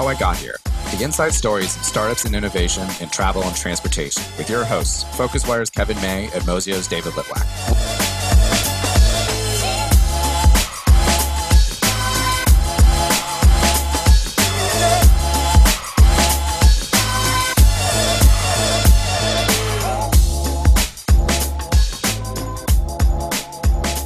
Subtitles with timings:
[0.00, 0.56] How I Got Here
[0.96, 5.68] the inside stories of startups and innovation in travel and transportation with your hosts, PhocusWire's
[5.68, 7.89] Kevin May and Mozio's David Litwack.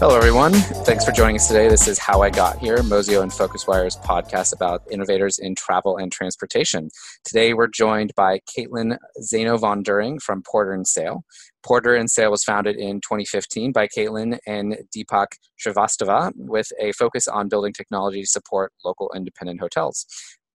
[0.04, 0.52] Hello, everyone.
[0.84, 1.66] Thanks for joining us today.
[1.66, 6.12] This is How I Got Here, Mozio and PhocusWire's podcast about innovators in travel and
[6.12, 6.90] transportation.
[7.24, 11.24] Today, we're joined by Caitlin Zaino von During from Porter and Sail.
[11.62, 17.26] Porter and Sail was founded in 2015 by Caitlin and Deepak Srivastava with a focus
[17.26, 20.04] on building technology to support local independent hotels.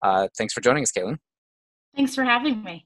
[0.04, 1.18] Uh, thanks for joining us, Caitlin.
[1.96, 2.86] Thanks for having me.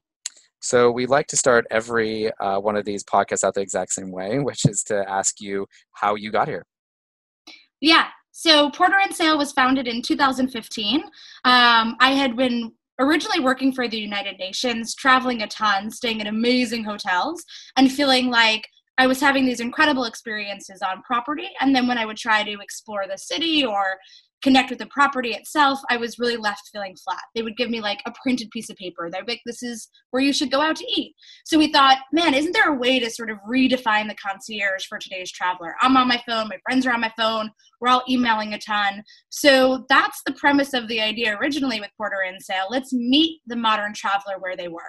[0.64, 4.10] So we like to start every uh, one of these podcasts out the exact same
[4.10, 6.64] way, which is to ask you how you got here.
[7.82, 8.06] Yeah.
[8.32, 11.02] So Porter and Sail was founded in 2015.
[11.02, 16.28] Um, I had been originally working for the United Nations, traveling a ton, staying in
[16.28, 17.44] amazing hotels,
[17.76, 21.50] and feeling like I was having these incredible experiences on property.
[21.60, 23.98] And then when I would try to explore the city or
[24.44, 27.22] connect with the property itself, I was really left feeling flat.
[27.34, 29.08] They would give me like a printed piece of paper.
[29.10, 31.14] They're like, this is where you should go out to eat.
[31.46, 34.98] So we thought, man, isn't there a way to sort of redefine the concierge for
[34.98, 35.74] today's traveler?
[35.80, 37.50] I'm on my phone, my friends are on my phone,
[37.80, 39.02] we're all emailing a ton.
[39.30, 42.66] So that's the premise of the idea originally with Porter and Sail.
[42.68, 44.82] Let's meet the modern traveler where they were.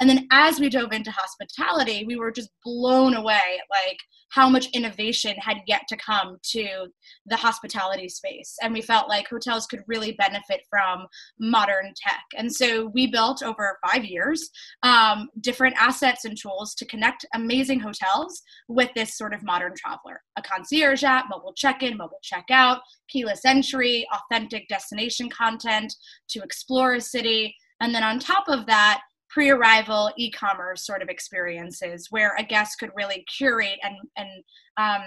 [0.00, 3.98] And then as we dove into hospitality, we were just blown away at like
[4.32, 6.86] how much innovation had yet to come to
[7.26, 8.56] the hospitality space.
[8.62, 11.06] And we felt like hotels could really benefit from
[11.38, 12.24] modern tech.
[12.36, 14.50] And so we built over five years
[14.82, 20.22] um, different assets and tools to connect amazing hotels with this sort of modern traveler
[20.36, 25.94] a concierge app, mobile check in, mobile check out, keyless entry, authentic destination content
[26.28, 27.54] to explore a city.
[27.80, 29.02] And then on top of that,
[29.32, 34.44] pre-arrival e-commerce sort of experiences where a guest could really curate and and
[34.76, 35.02] um,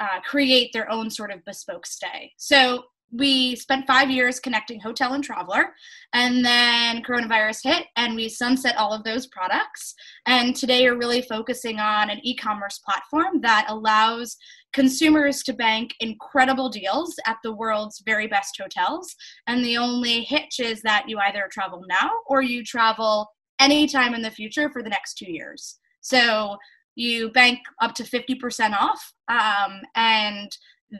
[0.00, 2.32] uh, create their own sort of bespoke stay.
[2.36, 5.74] So we spent five years connecting hotel and traveler
[6.12, 9.94] and then coronavirus hit and we sunset all of those products.
[10.26, 14.36] And today we're really focusing on an e-commerce platform that allows
[14.72, 19.14] consumers to bank incredible deals at the world's very best hotels.
[19.48, 23.28] And the only hitch is that you either travel now or you travel
[23.60, 25.78] anytime in the future for the next two years.
[26.00, 26.56] So
[26.96, 30.50] you bank up to 50% off um, and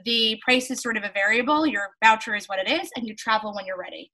[0.05, 1.65] the price is sort of a variable.
[1.65, 4.11] Your voucher is what it is, and you travel when you're ready.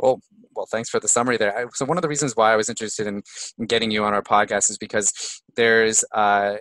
[0.00, 0.20] Cool.
[0.54, 1.68] Well, thanks for the summary there.
[1.74, 3.22] So, one of the reasons why I was interested in,
[3.66, 6.56] getting you on our podcast is because there's uh,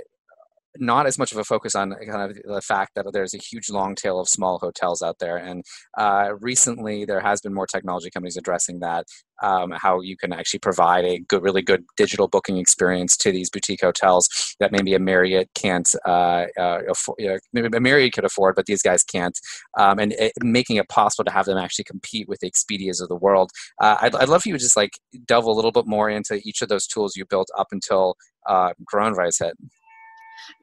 [0.78, 3.70] not as much of a focus on kind of the fact that there's a huge
[3.70, 5.38] long tail of small hotels out there.
[5.38, 5.64] And
[5.98, 9.06] uh, recently, there has been more technology companies addressing that.
[9.44, 13.50] Um, how you can actually provide a good, really good digital booking experience to these
[13.50, 18.24] boutique hotels that maybe a Marriott can't, uh, uh, afford, you know, a Marriott could
[18.24, 19.36] afford, but these guys can't,
[19.80, 23.10] um, and it, making it possible to have them actually compete with the Expedias of
[23.10, 23.50] the world.
[23.82, 26.40] Uh, I'd, I'd love for you to just like delve a little bit more into
[26.46, 28.18] each of those tools you built up until
[28.48, 29.58] uh, coronavirus hit.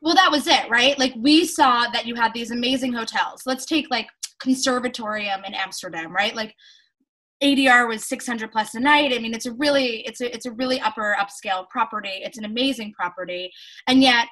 [0.01, 0.99] Well, that was it, right?
[0.99, 3.43] Like we saw that you had these amazing hotels.
[3.47, 4.09] Let's take like
[4.41, 6.35] Conservatorium in Amsterdam, right?
[6.35, 6.55] Like
[7.43, 9.13] ADR was 600 plus a night.
[9.13, 12.21] I mean, it's a really it's a it's a really upper upscale property.
[12.23, 13.51] It's an amazing property.
[13.87, 14.29] And yet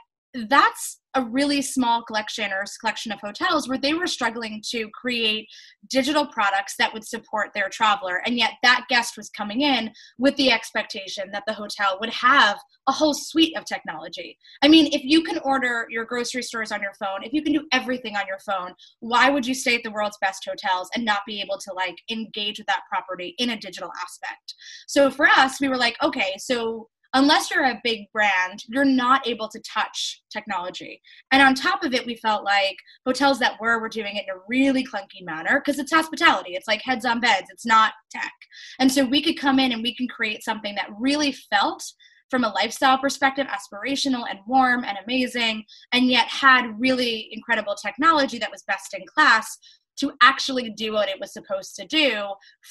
[0.48, 5.48] that's a really small collection or collection of hotels where they were struggling to create
[5.88, 8.20] digital products that would support their traveler.
[8.26, 12.58] And yet that guest was coming in with the expectation that the hotel would have
[12.86, 14.36] a whole suite of technology.
[14.62, 17.54] I mean, if you can order your grocery stores on your phone, if you can
[17.54, 21.04] do everything on your phone, why would you stay at the world's best hotels and
[21.04, 24.54] not be able to like engage with that property in a digital aspect?
[24.86, 29.26] So for us, we were like, okay, so unless you're a big brand, you're not
[29.26, 31.00] able to touch technology.
[31.32, 34.34] And on top of it, we felt like hotels that were were doing it in
[34.34, 36.54] a really clunky manner because it's hospitality.
[36.54, 37.48] It's like heads on beds.
[37.50, 38.32] It's not tech.
[38.78, 41.82] And so we could come in and we can create something that really felt
[42.30, 48.38] from a lifestyle perspective aspirational and warm and amazing and yet had really incredible technology
[48.38, 49.58] that was best in class
[49.98, 52.24] to actually do what it was supposed to do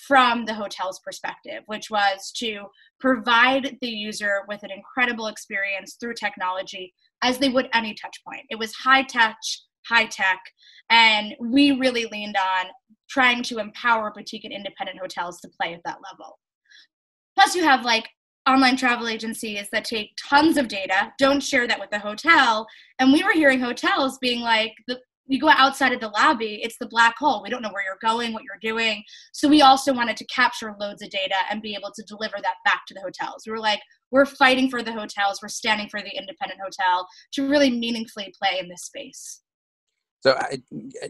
[0.08, 2.66] from the hotel's perspective, which was to
[3.00, 6.94] provide the user with an incredible experience through technology
[7.24, 8.44] as they would any touch point.
[8.50, 10.40] It was high touch, high tech,
[10.90, 12.68] and we really leaned on
[13.10, 16.40] trying to empower boutique and independent hotels to play at that level.
[17.36, 18.08] Plus, you have like
[18.48, 22.68] online travel agencies that take tons of data, don't share that with the hotel.
[23.00, 26.78] And we were hearing hotels being like, the, you go outside of the lobby, it's
[26.78, 27.42] the black hole.
[27.42, 29.04] We don't know where you're going, what you're doing.
[29.34, 32.56] So we also wanted to capture loads of data and be able to deliver that
[32.64, 33.44] back to the hotels.
[33.46, 33.82] We were like,
[34.12, 38.60] we're fighting for the hotels, we're standing for the independent hotel to really meaningfully play
[38.60, 39.42] in this space.
[40.26, 40.58] So, I,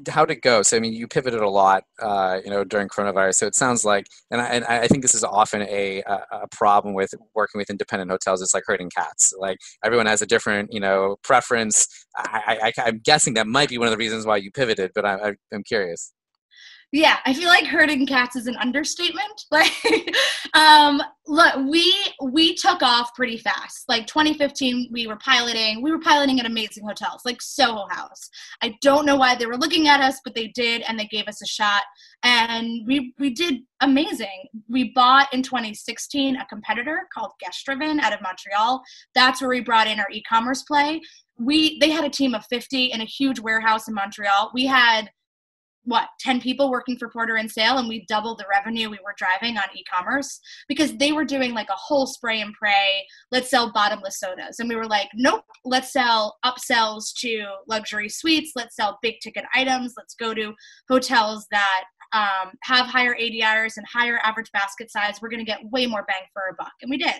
[0.10, 0.62] how'd it go?
[0.62, 3.36] So, I mean, you pivoted a lot, uh, you know, during coronavirus.
[3.36, 6.96] So it sounds like, and I, and I think this is often a, a problem
[6.96, 8.42] with working with independent hotels.
[8.42, 9.34] It's like herding cats.
[9.40, 11.88] Like everyone has a different, you know, preference.
[12.18, 15.06] I, I, I'm guessing that might be one of the reasons why you pivoted, but
[15.06, 16.12] I, I'm curious
[16.96, 19.46] yeah i feel like herding cats is an understatement.
[19.52, 19.72] Like
[20.54, 23.86] um look we we took off pretty fast.
[23.88, 28.30] Like 2015 we were piloting we were piloting at amazing hotels like soho house.
[28.62, 31.28] I don't know why they were looking at us but they did and they gave
[31.28, 31.84] us a shot.
[32.24, 34.48] And we we did amazing.
[34.68, 38.82] We bought in 2016 a competitor called guest driven out of montreal.
[39.14, 41.02] That's where we brought in our e-commerce play.
[41.38, 44.52] We they had a team of 50 in a huge warehouse in montreal.
[44.54, 45.10] We had
[45.86, 49.16] what 10 people working for porter and sail and we doubled the revenue we were
[49.18, 53.72] driving on e-commerce because they were doing like a whole spray and pray let's sell
[53.72, 59.00] bottomless sodas and we were like nope let's sell upsells to luxury suites let's sell
[59.02, 60.54] big ticket items let's go to
[60.90, 61.84] hotels that
[62.14, 66.06] um, have higher ADRs and higher average basket size, we're going to get way more
[66.08, 66.72] bang for our buck.
[66.82, 67.16] And we did.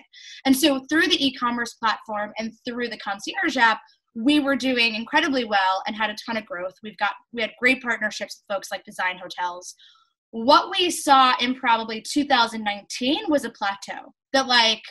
[0.46, 3.80] And so through the e commerce platform and through the concierge app,
[4.16, 6.74] we were doing incredibly well and had a ton of growth.
[6.82, 9.74] We've got we had great partnerships with folks like Design Hotels.
[10.30, 14.82] What we saw in probably 2019 was a plateau that like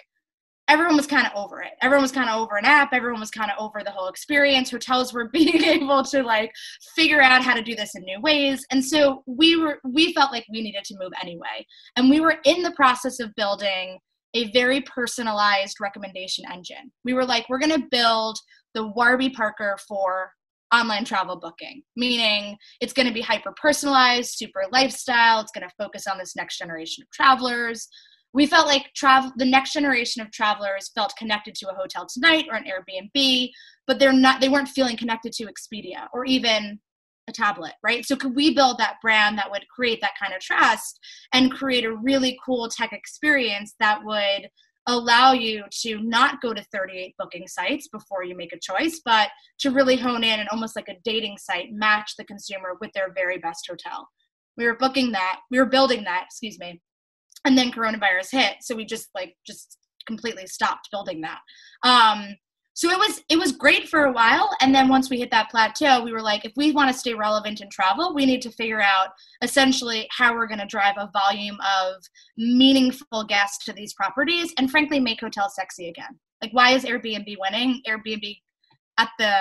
[0.68, 1.72] everyone was kind of over it.
[1.82, 2.94] Everyone was kind of over an app.
[2.94, 4.70] Everyone was kind of over the whole experience.
[4.70, 6.52] Hotels were being able to like
[6.96, 8.64] figure out how to do this in new ways.
[8.70, 11.66] And so we were we felt like we needed to move anyway.
[11.96, 13.98] And we were in the process of building
[14.36, 16.92] a very personalized recommendation engine.
[17.06, 18.38] We were like, we're going to build
[18.76, 20.32] the Warby Parker for
[20.74, 25.40] online travel booking, meaning it's going to be hyper personalized, super lifestyle.
[25.40, 27.88] It's going to focus on this next generation of travelers.
[28.34, 32.46] We felt like travel, the next generation of travelers felt connected to a hotel tonight
[32.52, 33.50] or an Airbnb,
[33.88, 34.42] but they're not.
[34.42, 36.80] They weren't feeling connected to Expedia or even
[37.30, 38.06] a tablet, right?
[38.06, 41.00] So could we build that brand that would create that kind of trust
[41.34, 44.50] and create a really cool tech experience that would
[44.88, 49.30] allow you to not go to 38 booking sites before you make a choice, but
[49.60, 53.12] to really hone in and almost like a dating site, match the consumer with their
[53.14, 54.08] very best hotel.
[54.58, 56.82] We were booking that, we were building that, excuse me.
[57.46, 58.56] And then coronavirus hit.
[58.62, 61.40] So we just like just completely stopped building that.
[61.84, 62.36] Um,
[62.76, 64.50] so it was it was great for a while.
[64.62, 67.14] And then once we hit that plateau we were like if we want to stay
[67.14, 69.10] relevant in travel we need to figure out
[69.42, 72.04] essentially how we're going to drive a volume of
[72.38, 76.20] meaningful guests to these properties and frankly make hotels sexy again.
[76.42, 77.82] Like why is airbnb winning?
[77.88, 78.38] Airbnb
[78.98, 79.34] at the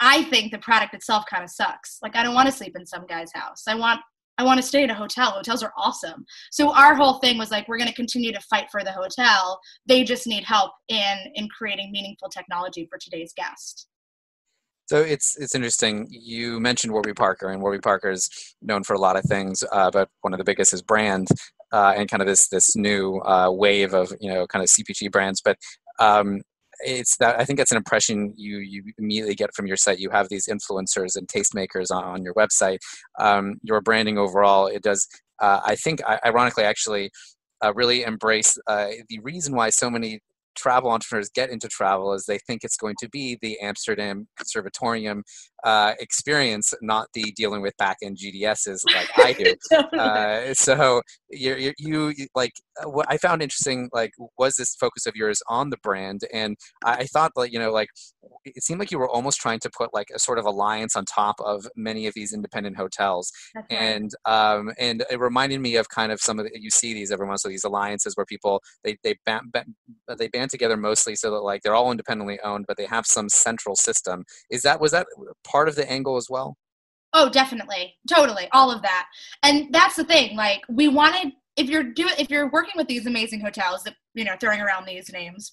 [0.00, 1.98] i think the product itself kind of sucks.
[2.02, 3.64] Like i don't want to sleep in some guy's house.
[3.66, 4.00] I want
[4.38, 5.30] I want to stay in a hotel.
[5.30, 6.24] Hotels are awesome.
[6.50, 9.60] So our whole thing was like, we're going to continue to fight for the hotel.
[9.86, 13.86] They just need help in in creating meaningful technology for today's guest.
[14.86, 16.06] So it's it's interesting.
[16.10, 18.28] You mentioned Warby Parker, and Warby Parker is
[18.60, 21.28] known for a lot of things, uh, but one of the biggest is brand
[21.72, 25.10] uh, and kind of this this new uh, wave of you know kind of CPG
[25.10, 25.40] brands.
[25.42, 25.58] But
[25.98, 26.42] um,
[26.84, 29.98] it's that I think that's an impression you you immediately get from your site.
[29.98, 32.78] You have these influencers and tastemakers on, on your website.
[33.18, 35.06] Um, your branding overall, it does.
[35.40, 37.10] Uh, I think, ironically, actually,
[37.64, 40.20] uh, really embrace uh, the reason why so many
[40.54, 45.24] travel entrepreneurs get into travel is they think it's going to be the Amsterdam Conservatorium
[45.64, 49.54] uh, experience, not the dealing with back end GDSs like I do.
[49.98, 52.52] uh, so you, you, you like
[52.82, 56.56] uh, what I found interesting, like was this focus of yours on the brand, and
[56.84, 57.88] I, thought like you know like
[58.44, 61.04] it seemed like you were almost trying to put like a sort of alliance on
[61.04, 63.32] top of many of these independent hotels,
[63.70, 67.10] and um, and it reminded me of kind of some of the, you see these
[67.10, 69.54] every once in these alliances where people they they band,
[70.18, 73.28] they band together mostly so that like they're all independently owned, but they have some
[73.30, 74.24] central system.
[74.50, 75.06] Is that was that
[75.54, 76.56] part of the angle as well?
[77.12, 77.94] Oh, definitely.
[78.08, 78.48] Totally.
[78.52, 79.06] All of that.
[79.44, 80.36] And that's the thing.
[80.36, 84.24] Like we wanted if you're doing if you're working with these amazing hotels that, you
[84.24, 85.52] know, throwing around these names,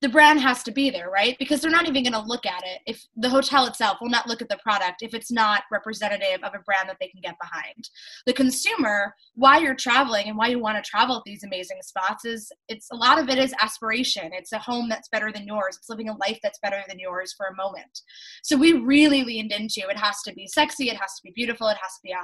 [0.00, 1.36] the brand has to be there, right?
[1.38, 4.28] Because they're not even going to look at it if the hotel itself will not
[4.28, 7.36] look at the product if it's not representative of a brand that they can get
[7.40, 7.88] behind.
[8.26, 12.24] The consumer, why you're traveling and why you want to travel at these amazing spots
[12.24, 14.30] is it's a lot of it is aspiration.
[14.32, 15.76] It's a home that's better than yours.
[15.76, 18.02] It's living a life that's better than yours for a moment.
[18.42, 21.68] So we really leaned into it has to be sexy, it has to be beautiful,
[21.68, 22.14] it has to be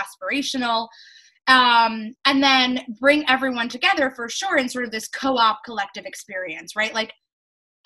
[0.00, 0.88] aspirational
[1.50, 6.74] um, and then bring everyone together for sure in sort of this co-op collective experience
[6.76, 7.12] right like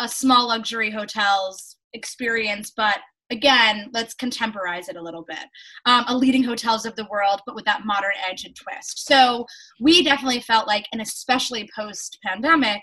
[0.00, 2.98] a small luxury hotels experience but
[3.30, 5.44] again, let's contemporize it a little bit.
[5.86, 9.06] Um, a leading hotels of the world, but with that modern edge and twist.
[9.06, 9.46] So
[9.80, 12.82] we definitely felt like, and especially post pandemic,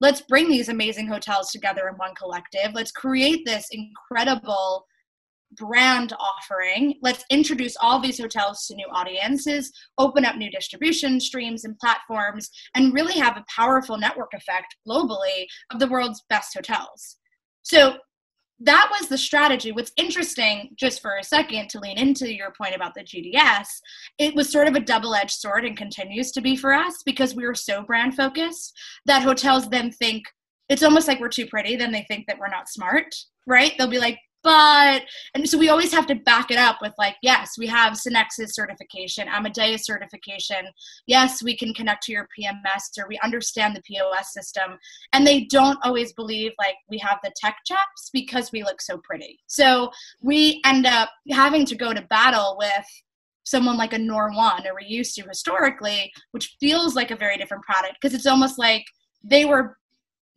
[0.00, 2.72] let's bring these amazing hotels together in one collective.
[2.74, 4.86] Let's create this incredible
[5.56, 6.94] brand offering.
[7.02, 12.50] Let's introduce all these hotels to new audiences, open up new distribution streams and platforms,
[12.74, 17.18] and really have a powerful network effect globally of the world's best hotels.
[17.62, 17.96] So
[18.64, 19.72] that was the strategy.
[19.72, 23.66] What's interesting, just for a second, to lean into your point about the GDS,
[24.18, 27.34] it was sort of a double edged sword and continues to be for us because
[27.34, 28.72] we were so brand focused
[29.06, 30.24] that hotels then think
[30.68, 33.14] it's almost like we're too pretty, then they think that we're not smart,
[33.46, 33.72] right?
[33.76, 35.02] They'll be like, but
[35.34, 38.52] and so we always have to back it up with like yes we have SynXis
[38.52, 40.66] certification amadeus certification.
[41.06, 44.78] Yes we can connect to your pms or we understand the pos system.
[45.12, 48.98] And they don't always believe like we have the tech chops because we look so
[48.98, 49.38] pretty.
[49.46, 49.90] So
[50.22, 52.86] we end up having to go to battle with
[53.44, 57.64] someone like a Nor1 or we used to historically which feels like a very different
[57.64, 58.84] product because it's almost like
[59.24, 59.76] they were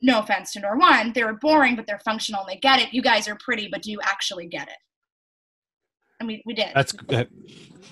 [0.06, 2.94] no offense to Nor1, they're boring, but they're functional and they get it.
[2.94, 4.78] You guys are pretty, but do you actually get it?
[6.20, 6.68] And we, we did.
[6.74, 7.26] That's uh,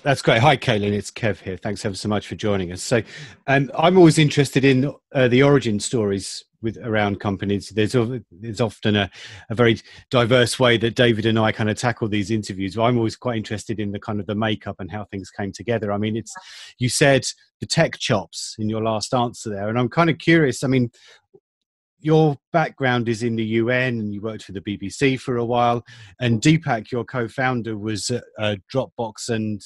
[0.02, 0.40] that's great.
[0.40, 0.92] Hi, Caitlin.
[0.92, 1.58] It's Kev here.
[1.58, 2.82] Thanks ever so much for joining us.
[2.82, 3.02] So,
[3.46, 7.68] um, I'm always interested in uh, the origin stories with around companies.
[7.68, 7.94] There's
[8.32, 9.10] there's often a,
[9.50, 9.80] a very
[10.10, 12.76] diverse way that David and I kind of tackle these interviews.
[12.76, 15.92] I'm always quite interested in the kind of the makeup and how things came together.
[15.92, 16.34] I mean, it's
[16.78, 17.26] you said
[17.60, 20.64] the tech chops in your last answer there, and I'm kind of curious.
[20.64, 20.90] I mean,
[22.04, 25.82] your background is in the UN and you worked for the BBC for a while.
[26.20, 29.62] And Deepak, your co-founder, was at uh, Dropbox and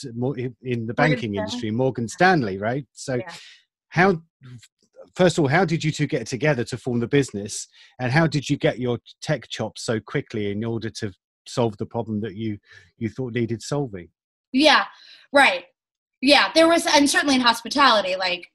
[0.62, 2.86] in the banking Morgan industry, Morgan Stanley, right?
[2.92, 3.32] So, yeah.
[3.88, 4.22] how
[5.16, 7.66] first of all, how did you two get together to form the business,
[7.98, 11.12] and how did you get your tech chops so quickly in order to
[11.48, 12.56] solve the problem that you
[12.98, 14.08] you thought needed solving?
[14.52, 14.84] Yeah,
[15.32, 15.64] right.
[16.20, 18.48] Yeah, there was, and certainly in hospitality, like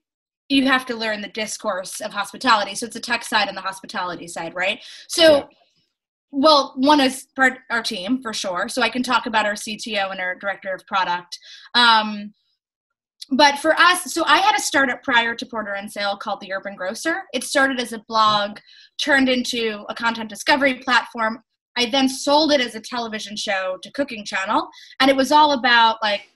[0.49, 2.75] you have to learn the discourse of hospitality.
[2.75, 4.83] So it's a tech side and the hospitality side, right?
[5.07, 5.43] So, yeah.
[6.31, 8.67] well, one is part our team for sure.
[8.69, 11.39] So I can talk about our CTO and our director of product.
[11.75, 12.33] Um,
[13.31, 16.51] but for us, so I had a startup prior to Porter and Sail called The
[16.53, 17.23] Urban Grocer.
[17.33, 18.59] It started as a blog,
[19.01, 21.41] turned into a content discovery platform.
[21.77, 24.67] I then sold it as a television show to Cooking Channel,
[24.99, 26.29] and it was all about like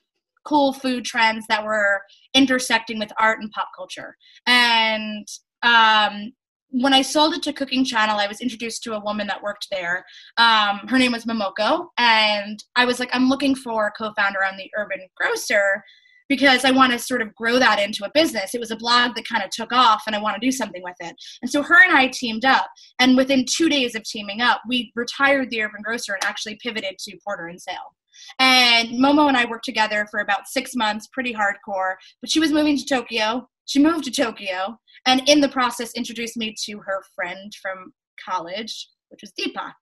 [0.45, 2.01] cool food trends that were
[2.37, 4.15] intersecting with art and pop culture.
[4.45, 5.27] And
[5.63, 6.31] um,
[6.69, 9.67] when I sold it to Cooking Channel, I was introduced to a woman that worked
[9.71, 10.05] there.
[10.37, 14.57] Um, her name was Momoko, and I was like, I'm looking for a co-founder on
[14.57, 15.83] the Urban Grocer
[16.29, 18.53] because I want to sort of grow that into a business.
[18.53, 20.83] It was a blog that kind of took off, and I want to do something
[20.83, 21.15] with it.
[21.41, 22.67] And so her and I teamed up,
[22.99, 26.97] and within two days of teaming up, we retired the Urban Grocer and actually pivoted
[26.99, 27.95] to Porter and Sail.
[28.39, 31.95] And Momo and I worked together for about six months, pretty hardcore.
[32.21, 33.47] But she was moving to Tokyo.
[33.65, 37.93] She moved to Tokyo, and in the process, introduced me to her friend from
[38.23, 39.73] college, which was Deepak.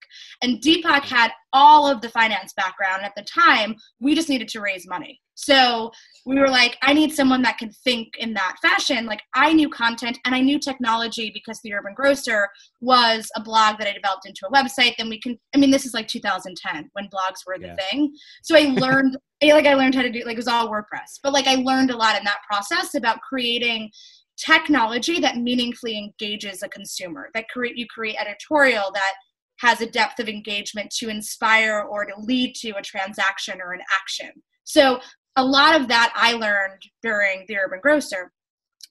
[0.41, 2.97] And Deepak had all of the finance background.
[2.97, 5.21] And at the time, we just needed to raise money.
[5.35, 5.91] So
[6.25, 9.05] we were like, I need someone that can think in that fashion.
[9.05, 12.47] Like I knew content and I knew technology because the Urban Grocer
[12.81, 14.95] was a blog that I developed into a website.
[14.97, 17.75] Then we can, I mean, this is like 2010 when blogs were the yeah.
[17.75, 18.15] thing.
[18.43, 21.33] So I learned, like I learned how to do, like it was all WordPress, but
[21.33, 23.91] like I learned a lot in that process about creating
[24.37, 29.13] technology that meaningfully engages a consumer that create you create editorial that
[29.59, 33.81] has a depth of engagement to inspire or to lead to a transaction or an
[33.93, 34.31] action
[34.65, 34.99] so
[35.35, 38.31] a lot of that I learned during the Urban Grocer.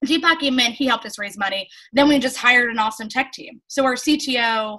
[0.05, 1.69] Deepak in, he helped us raise money.
[1.93, 3.63] Then we just hired an awesome tech team.
[3.69, 4.79] So our CTO,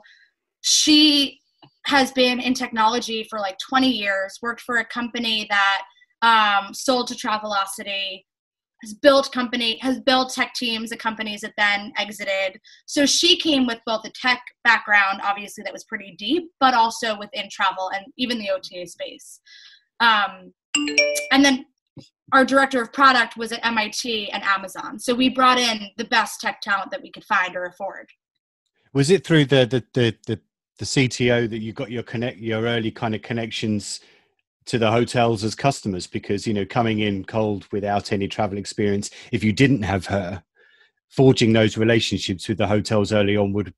[0.62, 1.40] she
[1.86, 5.82] has been in technology for like 20 years, worked for a company that
[6.22, 8.24] um, sold to Travelocity,
[8.84, 12.60] has built company, has built tech teams at companies that then exited.
[12.86, 17.18] So she came with both a tech background, obviously that was pretty deep, but also
[17.18, 19.40] within travel and even the OTA space.
[20.00, 20.54] Um,
[21.32, 21.66] and then
[22.34, 25.00] our director of product was at MIT and Amazon.
[25.00, 28.10] So we brought in the best tech talent that we could find or afford.
[28.94, 30.40] Was it through the the the the,
[30.80, 34.02] the CTO that you got your connect your early kind of connections
[34.68, 36.08] to the hotels as customers?
[36.08, 40.44] Because you know, coming in cold without any travel experience, if you didn't have her,
[41.10, 43.74] forging those relationships with the hotels early on would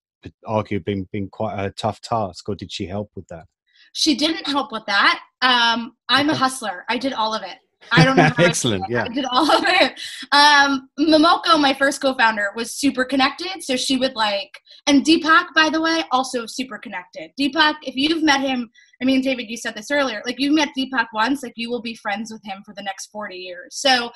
[0.46, 2.48] arguably been, been quite a tough task.
[2.50, 3.46] Or did she help with that?
[3.94, 5.22] She didn't help with that.
[5.42, 6.86] Um, I'm a hustler.
[6.90, 7.58] I did all of it.
[7.92, 8.30] I don't know.
[8.38, 8.84] Excellent.
[8.84, 9.04] I, yeah.
[9.06, 10.00] I did all of it.
[10.32, 13.64] Um, Momoko, my first co-founder, was super connected.
[13.64, 14.52] So she would like,
[14.88, 17.32] and Deepak, by the way, also super connected.
[17.40, 18.70] Deepak, if you've met him,
[19.02, 20.22] I mean, David, you said this earlier.
[20.26, 23.08] Like you met Deepak once, like you will be friends with him for the next
[23.08, 23.76] forty years.
[23.78, 24.12] So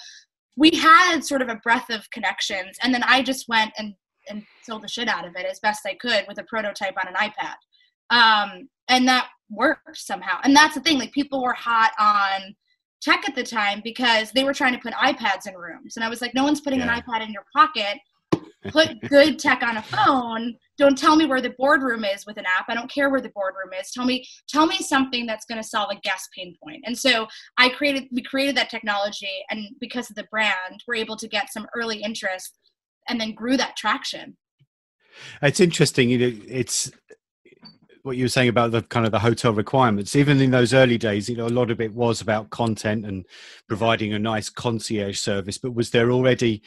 [0.57, 3.93] we had sort of a breadth of connections, and then I just went and
[4.29, 7.13] and sold the shit out of it as best I could with a prototype on
[7.13, 7.55] an iPad.
[8.15, 10.39] Um, and that worked somehow.
[10.43, 12.55] And that's the thing, like people were hot on
[13.01, 15.95] tech at the time because they were trying to put iPads in rooms.
[15.95, 16.93] And I was like, no one's putting Yeah.
[16.93, 17.97] an iPad in your pocket.
[18.69, 20.55] Put good tech on a phone.
[20.77, 22.65] Don't tell me where the boardroom is with an app.
[22.69, 23.91] I don't care where the boardroom is.
[23.91, 26.83] Tell me, tell me something that's going to solve a guest pain point.
[26.85, 27.27] And so
[27.57, 31.51] I created, we created that technology, and because of the brand, we're able to get
[31.51, 32.57] some early interest,
[33.09, 34.37] and then grew that traction.
[35.41, 36.09] It's interesting.
[36.09, 36.91] You know, it's
[38.03, 40.15] what you were saying about the kind of the hotel requirements.
[40.15, 43.25] Even in those early days, you know, a lot of it was about content and
[43.67, 45.57] providing a nice concierge service.
[45.57, 46.61] But was there already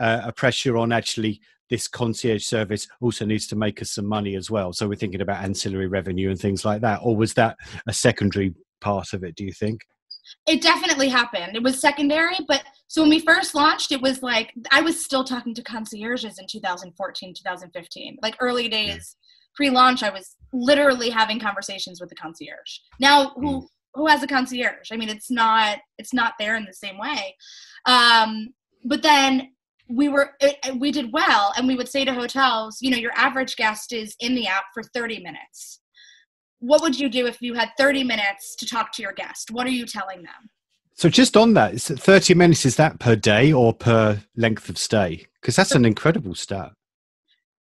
[0.00, 4.36] uh, a pressure on actually this concierge service also needs to make us some money
[4.36, 4.72] as well?
[4.72, 8.54] So we're thinking about ancillary revenue and things like that, or was that a secondary
[8.80, 9.34] part of it?
[9.34, 9.80] Do you think?
[10.46, 11.56] it definitely happened.
[11.56, 15.24] It was secondary, but so when we first launched, it was like I was still
[15.24, 18.18] talking to concierges in 2014, 2015.
[18.22, 19.16] Like early days
[19.54, 22.78] pre-launch, I was literally having conversations with the concierge.
[23.00, 24.90] Now, who who has a concierge?
[24.92, 27.36] I mean, it's not it's not there in the same way.
[27.86, 28.48] Um,
[28.84, 29.53] but then
[29.88, 33.12] we were it, we did well, and we would say to hotels, you know, your
[33.14, 35.80] average guest is in the app for 30 minutes
[36.64, 39.50] what would you do if you had 30 minutes to talk to your guest?
[39.50, 40.50] What are you telling them?
[40.94, 44.68] So just on that, is it 30 minutes is that per day or per length
[44.68, 45.26] of stay?
[45.40, 46.72] Because that's an incredible stat.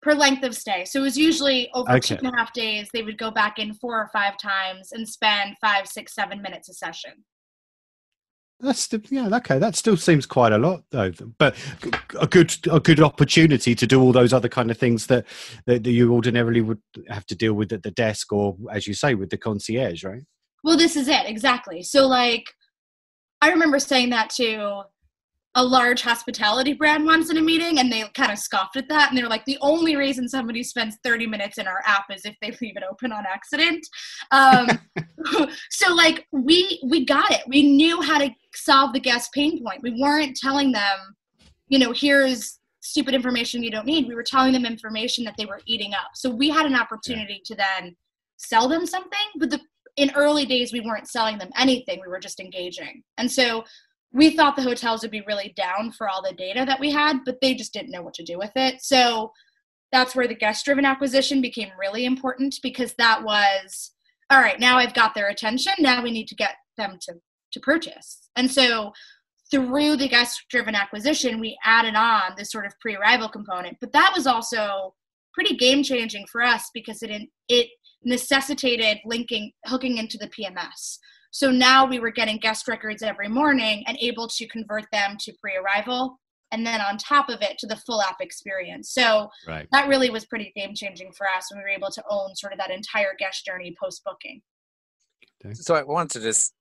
[0.03, 0.85] Per length of stay.
[0.85, 2.17] So it was usually over Okay.
[2.17, 2.89] two and a half days.
[2.93, 6.69] They would go back in four or five times and spend five, six, seven minutes
[6.69, 7.25] a session.
[8.61, 9.59] That's the, yeah, okay.
[9.59, 11.12] That still seems quite a lot, though.
[11.38, 11.57] But
[12.21, 15.25] a good a good opportunity to do all those other kind of things that
[15.67, 19.14] that you ordinarily would have to deal with at the desk, or as you say,
[19.14, 20.25] with the concierge, right?
[20.62, 21.83] Well, this is it, exactly.
[21.83, 22.44] So, like,
[23.40, 24.83] I remember saying that to
[25.57, 29.09] a large hospitality brand once in a meeting, and they kind of scoffed at that.
[29.09, 32.25] And they were like, the only reason somebody spends 30 minutes in our app is
[32.25, 33.85] if they leave it open on accident.
[34.31, 34.69] Um,
[35.71, 37.43] so, like, we we got it.
[37.49, 39.83] We knew how to solve the guest pain point.
[39.83, 41.17] We weren't telling them,
[41.69, 44.07] you know, here's stupid information you don't need.
[44.07, 46.11] We were telling them information that they were eating up.
[46.15, 47.97] So we had an opportunity to then
[48.37, 49.61] sell them something, but the
[49.97, 53.65] in early days we weren't selling them anything we were just engaging and so
[54.12, 57.18] we thought the hotels would be really down for all the data that we had
[57.25, 58.83] but they just didn't know what to do with it.
[58.83, 59.33] So
[59.92, 63.92] that's where the guest driven acquisition became really important because that was
[64.31, 65.73] all right now i've got their attention.
[65.79, 67.14] Now we need to get them to
[67.53, 68.29] to purchase.
[68.37, 68.92] And so
[69.51, 74.12] through the guest driven acquisition we added on this sort of pre-arrival component but that
[74.14, 74.94] was also
[75.35, 77.11] pretty game changing for us because it
[77.49, 77.68] it
[78.03, 80.99] necessitated linking hooking into the PMS.
[81.31, 85.33] So now we were getting guest records every morning and able to convert them to
[85.40, 86.19] pre-arrival
[86.53, 88.90] and then on top of it to the full app experience.
[88.93, 89.69] So Right.
[89.71, 92.53] that really was pretty game changing for us when we were able to own sort
[92.53, 94.43] of that entire guest journey post booking.
[95.55, 96.53] So I wanted to just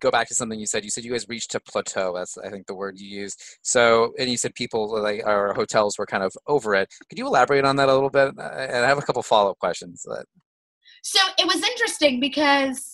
[0.00, 0.82] go back to something you said.
[0.84, 2.12] You said you guys reached a plateau.
[2.16, 3.40] That's I think the word you used.
[3.62, 6.92] So and you said people like our hotels were kind of over it.
[7.08, 8.34] Could you elaborate on that a little bit?
[8.36, 10.04] Uh, And I have a couple follow up questions.
[11.02, 12.93] So it was interesting because the-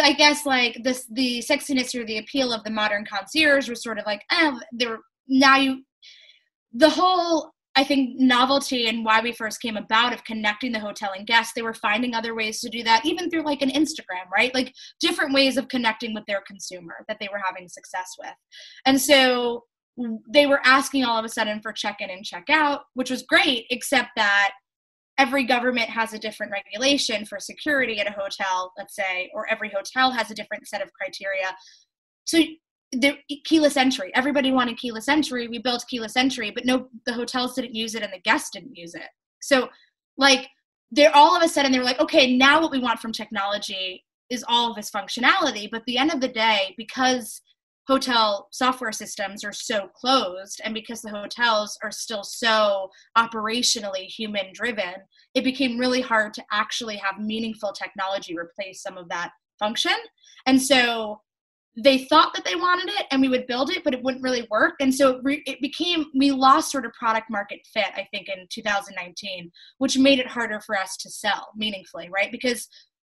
[0.00, 3.98] I guess like this the sexiness or the appeal of the modern concierge was sort
[3.98, 5.82] of like eh, oh they were now you
[6.72, 11.12] the whole I think novelty and why we first came about of connecting the hotel
[11.14, 14.30] and guests they were finding other ways to do that even through like an Instagram
[14.34, 14.54] right?
[14.54, 18.34] Like different ways of connecting with their consumer that they were having success with.
[18.86, 19.64] And so
[20.32, 23.22] they were asking all of a sudden for check in and check out which was
[23.22, 24.52] great except that
[25.18, 29.70] every government has a different regulation for security at a hotel, let's say, or every
[29.70, 31.56] hotel has a different set of criteria.
[32.24, 32.40] So
[32.92, 35.48] the keyless entry, everybody wanted keyless entry.
[35.48, 38.76] We built keyless entry, but no, the hotels didn't use it and the guests didn't
[38.76, 39.08] use it.
[39.40, 39.68] So
[40.16, 40.48] like
[40.90, 44.04] they're all of a sudden they were like, okay, now what we want from technology
[44.30, 45.68] is all of this functionality.
[45.70, 47.40] But the end of the day, because
[47.86, 54.46] hotel software systems are so closed and because the hotels are still so operationally human
[54.52, 54.94] driven
[55.34, 59.92] it became really hard to actually have meaningful technology replace some of that function.
[60.46, 61.20] And so
[61.76, 64.48] they thought that they wanted it and we would build it but it wouldn't really
[64.50, 64.74] work.
[64.80, 68.28] And so it, re- it became we lost sort of product market fit i think
[68.28, 72.32] in 2019 which made it harder for us to sell meaningfully right?
[72.32, 72.66] Because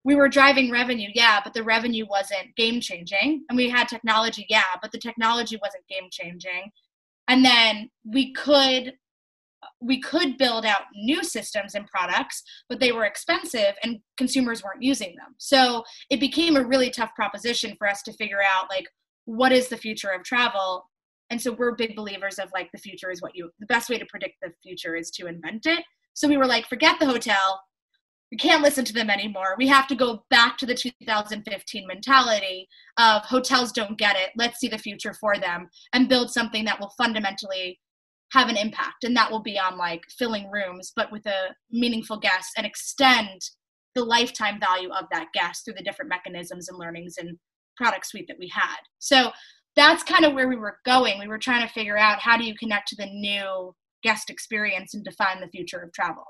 [0.04, 3.44] we were driving revenue, yeah, but the revenue wasn't game changing.
[3.48, 6.72] And we had technology, yeah, but the technology wasn't game changing.
[7.28, 8.94] And then we could
[9.80, 14.82] we could build out new systems and products, but they were expensive and consumers weren't
[14.82, 15.34] using them.
[15.38, 18.86] So it became a really tough proposition for us to figure out like
[19.24, 20.88] what is the future of travel.
[21.30, 23.98] And so we're big believers of like the future is what you the best way
[23.98, 25.84] to predict the future is to invent it.
[26.14, 27.60] So we were like, forget the hotel.
[28.32, 29.54] We can't listen to them anymore.
[29.58, 32.66] We have to go back to the 2015 mentality
[32.98, 34.30] of hotels don't get it.
[34.36, 37.78] Let's see the future for them and build something that will fundamentally
[38.32, 42.18] have an impact and that will be on like filling rooms but with a meaningful
[42.18, 43.40] guest and extend
[43.94, 47.36] the lifetime value of that guest through the different mechanisms and learnings and
[47.76, 49.30] product suite that we had so
[49.76, 52.44] that's kind of where we were going we were trying to figure out how do
[52.44, 56.24] you connect to the new guest experience and define the future of travel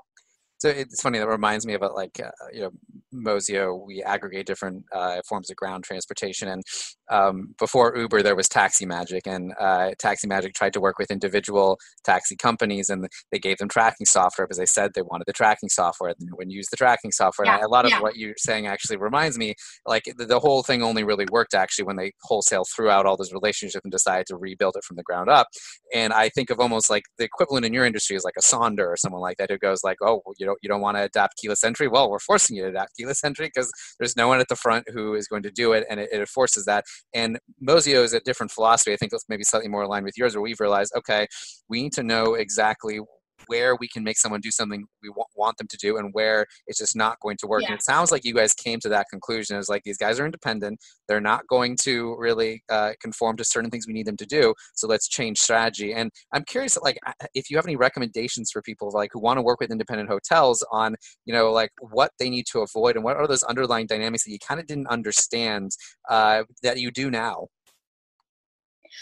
[0.63, 2.71] so it's funny that reminds me about like uh, you know
[3.13, 3.85] Mozio.
[3.85, 6.63] We aggregate different uh, forms of ground transportation, and
[7.09, 11.11] um, before Uber, there was Taxi Magic, and uh, Taxi Magic tried to work with
[11.11, 15.33] individual taxi companies, and they gave them tracking software because they said they wanted the
[15.33, 16.13] tracking software.
[16.19, 18.01] And when you use the tracking software, yeah, a lot of yeah.
[18.01, 21.85] what you're saying actually reminds me like the, the whole thing only really worked actually
[21.85, 25.03] when they wholesale threw out all those relationships and decided to rebuild it from the
[25.03, 25.47] ground up.
[25.93, 28.87] And I think of almost like the equivalent in your industry is like a Sonder
[28.87, 31.37] or someone like that who goes like, oh, you don't you don't want to adapt
[31.37, 34.47] keyless entry well we're forcing you to adapt keyless entry because there's no one at
[34.47, 36.85] the front who is going to do it and it, it forces that.
[37.13, 40.35] And mozio is a different philosophy i think it's maybe slightly more aligned with yours
[40.35, 41.27] where we've realized okay
[41.69, 42.99] we need to know exactly
[43.47, 46.79] where we can make someone do something we want them to do and where it's
[46.79, 47.61] just not going to work.
[47.61, 47.69] Yeah.
[47.69, 49.57] And it sounds like you guys came to that conclusion.
[49.57, 50.79] It's like these guys are independent.
[51.07, 54.53] They're not going to really uh, conform to certain things we need them to do.
[54.75, 55.93] So let's change strategy.
[55.93, 56.97] And I'm curious, like,
[57.33, 60.65] if you have any recommendations for people like who want to work with independent hotels
[60.71, 64.23] on, you know, like what they need to avoid and what are those underlying dynamics
[64.23, 65.71] that you kind of didn't understand
[66.09, 67.47] uh, that you do now.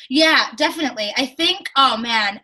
[0.09, 1.11] Yeah, definitely.
[1.17, 2.39] I think, oh man,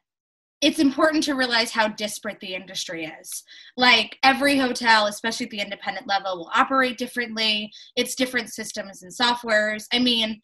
[0.61, 3.43] it's important to realize how disparate the industry is.
[3.75, 7.71] Like every hotel, especially at the independent level, will operate differently.
[7.95, 9.85] It's different systems and softwares.
[9.93, 10.41] I mean,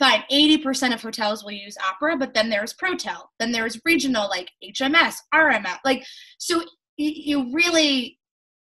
[0.00, 3.22] fine, 80% of hotels will use Opera, but then there's Protel.
[3.38, 5.78] Then there's regional like HMS, RMS.
[5.84, 6.04] Like,
[6.38, 6.62] so
[6.96, 8.18] you really,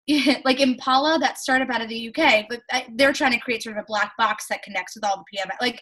[0.45, 3.77] like Impala, that startup out of the UK, but uh, they're trying to create sort
[3.77, 5.49] of a black box that connects with all the PM.
[5.61, 5.79] Like,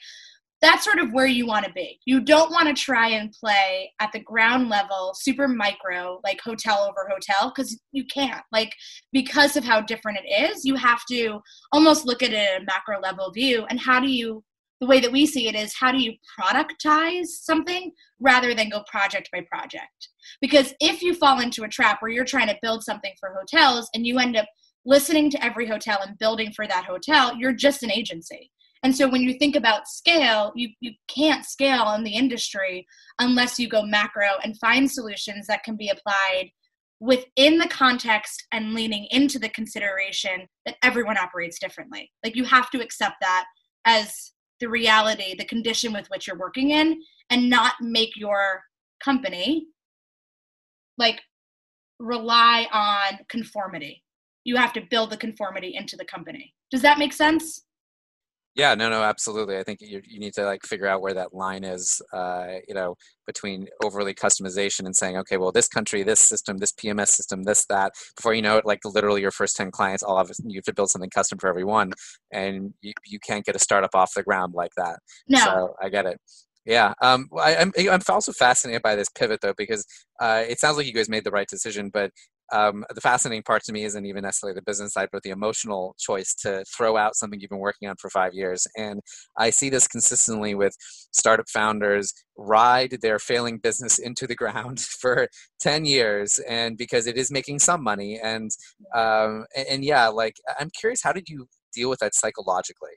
[0.62, 2.00] that's sort of where you want to be.
[2.06, 6.80] You don't want to try and play at the ground level, super micro, like hotel
[6.80, 8.42] over hotel, because you can't.
[8.52, 8.74] Like,
[9.12, 11.40] because of how different it is, you have to
[11.72, 13.66] almost look at it at a macro level view.
[13.70, 14.44] And how do you,
[14.82, 18.84] the way that we see it is, how do you productize something rather than go
[18.90, 20.10] project by project?
[20.42, 23.90] Because if you fall into a trap where you're trying to build something for hotels
[23.94, 24.48] and you end up
[24.86, 28.50] listening to every hotel and building for that hotel, you're just an agency
[28.84, 32.86] and so when you think about scale, you, you can't scale in the industry
[33.20, 36.52] unless you go macro and find solutions that can be applied
[37.00, 42.12] within the context and leaning into the consideration that everyone operates differently.
[42.24, 43.46] Like you have to accept that
[43.86, 48.64] as the reality, the condition with which you're working in, and not make your
[49.04, 49.68] company
[50.98, 51.22] like
[52.00, 54.04] rely on conformity.
[54.44, 56.54] You have to build the conformity into the company.
[56.72, 57.67] Does that make sense?
[58.58, 59.60] Yeah, no, no, absolutely.
[59.60, 62.74] I think you, you need to like figure out where that line is, uh, you
[62.74, 62.96] know,
[63.28, 67.66] between overly customization and saying, okay, well, this country, this system, this PMS system, this,
[67.70, 70.58] that, before you know it, like literally your first 10 clients, all of it, you
[70.58, 71.94] have to build something custom for every one.
[72.34, 75.02] And you, you can't get a startup off the ground like that.
[75.28, 75.38] No.
[75.38, 76.20] So I get it.
[76.66, 79.86] Yeah, um, I, am I'm, I'm also fascinated by this pivot though because
[80.20, 82.12] uh, it sounds like you guys made the right decision, but
[82.54, 85.96] um, the fascinating part to me isn't even necessarily the business side, but the emotional
[86.00, 88.66] choice to throw out something you've been working on for five years.
[88.78, 89.02] And
[89.38, 90.76] I see this consistently with
[91.12, 95.28] startup founders ride their failing business into the ground for
[95.62, 98.20] 10 years and because it is making some money.
[98.22, 98.52] And,
[98.96, 102.92] um, and, and yeah, like I'm curious, how did you deal with that psychologically?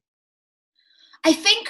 [1.24, 1.68] I think,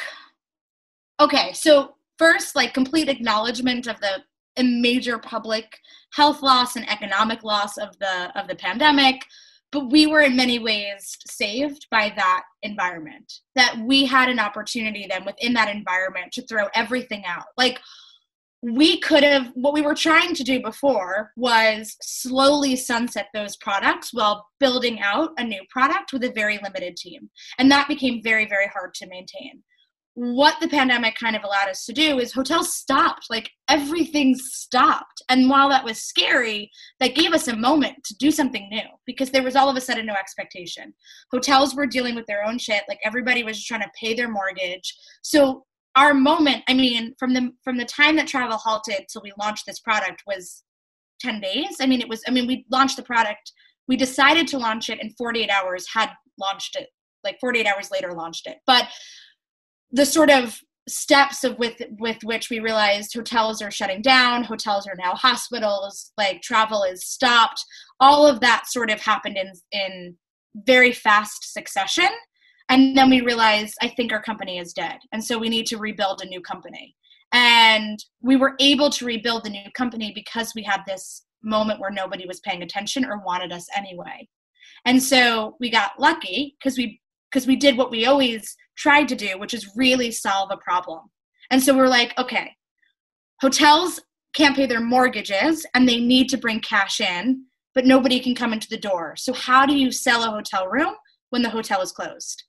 [1.21, 4.23] okay, so first, like complete acknowledgement of the
[4.61, 5.79] a major public
[6.12, 9.25] health loss and economic loss of the of the pandemic
[9.73, 15.07] but we were in many ways saved by that environment that we had an opportunity
[15.09, 17.44] then within that environment to throw everything out.
[17.57, 17.79] Like
[18.62, 24.12] we could have what we were trying to do before was slowly sunset those products
[24.12, 27.31] while building out a new product with a very limited team.
[27.59, 29.62] And that became very very hard to maintain
[30.23, 35.23] what the pandemic kind of allowed us to do is hotels stopped like everything stopped.
[35.31, 39.31] And while that was scary that gave us a moment to do something new because
[39.31, 40.93] there was all of a sudden no expectation.
[41.33, 44.29] Hotels were dealing with their own shit like everybody was just trying to pay their
[44.29, 44.95] mortgage.
[45.23, 45.65] So
[45.97, 49.65] our moment i mean from the from the time that travel halted till we launched
[49.67, 50.65] this product was
[51.23, 51.79] 10 days.
[51.81, 53.53] I mean it was i mean we launched the product
[53.89, 56.91] we decided to launch it in 48 hours had launched it
[57.25, 58.59] like 48 hours later launched it.
[58.67, 58.89] But
[59.92, 64.87] the sort of steps of with with which we realized hotels are shutting down hotels
[64.87, 67.64] are now hospitals like travel is stopped.
[68.00, 70.16] All of that sort of happened in in
[70.66, 72.09] very fast succession.
[72.68, 74.98] And then we realized i think our company is dead.
[75.12, 76.94] And so we need to rebuild a new company.
[77.33, 81.90] And we were able to rebuild the new company because we had this moment where
[81.90, 84.29] nobody was paying attention or wanted us anyway.
[84.85, 87.00] And so we got lucky because we
[87.31, 91.11] because we did what we always tried to do, which is really solve a problem.
[91.51, 92.55] And so we're like, okay,
[93.41, 94.01] hotels
[94.35, 98.53] can't pay their mortgages and they need to bring cash in, but nobody can come
[98.53, 99.15] into the door.
[99.17, 100.95] So, how do you sell a hotel room
[101.31, 102.43] when the hotel is closed?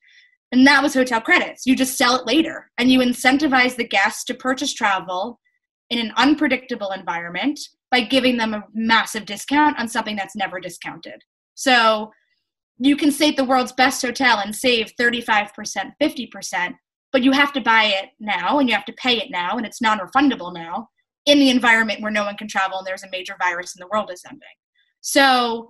[0.52, 1.66] And that was hotel credits.
[1.66, 5.40] You just sell it later and you incentivize the guests to purchase travel
[5.90, 11.22] in an unpredictable environment by giving them a massive discount on something that's never discounted.
[11.56, 12.12] So,
[12.84, 15.52] you can stay at the world's best hotel and save 35%,
[16.02, 16.74] 50%,
[17.12, 19.68] but you have to buy it now and you have to pay it now and
[19.68, 20.88] it's non refundable now
[21.28, 23.90] in the environment where no one can travel and there's a major virus and the
[23.94, 24.42] world is ending.
[25.02, 25.70] So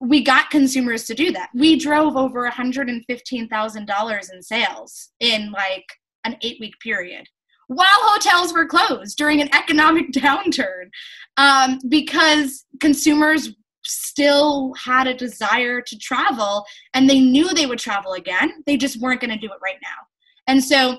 [0.00, 1.50] we got consumers to do that.
[1.54, 5.86] We drove over $115,000 in sales in like
[6.24, 7.26] an eight week period
[7.70, 10.90] while hotels were closed during an economic downturn
[11.36, 13.50] um, because consumers
[13.90, 18.62] still had a desire to travel and they knew they would travel again.
[18.66, 20.06] They just weren't going to do it right now.
[20.46, 20.98] And so,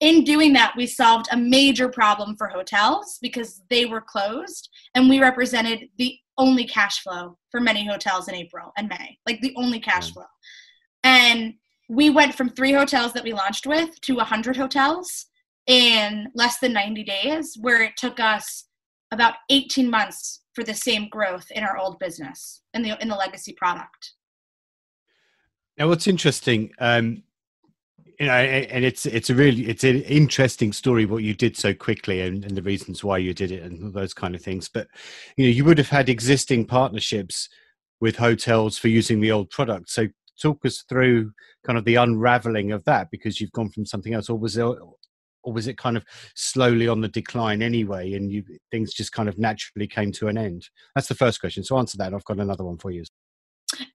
[0.00, 5.10] in doing that, we solved a major problem for hotels because they were closed and
[5.10, 9.54] we represented the only cash flow for many hotels in April and May, like the
[9.56, 10.14] only cash mm.
[10.14, 10.24] flow.
[11.04, 11.54] And
[11.90, 15.26] we went from three hotels that we launched with to 100 hotels
[15.66, 18.64] in less than 90 days, where it took us
[19.12, 23.16] about 18 months for the same growth in our old business in the in the
[23.16, 24.12] legacy product.
[25.78, 27.22] Now, what's interesting, um,
[28.18, 31.72] you know, and it's it's a really it's an interesting story what you did so
[31.72, 34.68] quickly and, and the reasons why you did it and those kind of things.
[34.68, 34.88] But
[35.36, 37.48] you know, you would have had existing partnerships
[38.00, 39.90] with hotels for using the old product.
[39.90, 40.08] So
[40.40, 41.32] talk us through
[41.66, 44.74] kind of the unraveling of that because you've gone from something else, or was there
[45.42, 49.28] or was it kind of slowly on the decline anyway and you things just kind
[49.28, 50.68] of naturally came to an end?
[50.94, 53.04] That's the first question so answer that i've got another one for you.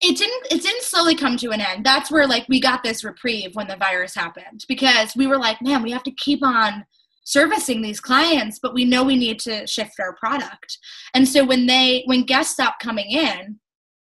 [0.01, 1.85] It didn't it didn't slowly come to an end.
[1.85, 5.61] That's where like we got this reprieve when the virus happened because we were like
[5.61, 6.85] man we have to keep on
[7.23, 10.77] servicing these clients but we know we need to shift our product.
[11.13, 13.59] And so when they when guests stopped coming in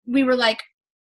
[0.06, 0.62] we were like